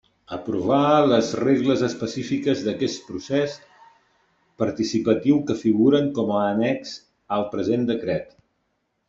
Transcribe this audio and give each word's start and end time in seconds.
Aprovar 0.35 0.93
les 1.09 1.27
regles 1.41 1.83
específiques 1.87 2.63
d'aquest 2.67 3.03
procés 3.09 3.59
participatiu 4.63 5.39
que 5.51 5.59
figuren 5.61 6.09
com 6.17 6.33
a 6.39 6.43
Annex 6.49 6.97
al 7.39 7.47
present 7.55 7.87
Decret. 7.93 8.35